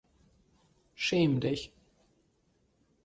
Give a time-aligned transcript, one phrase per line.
[0.95, 1.71] Schäm dich!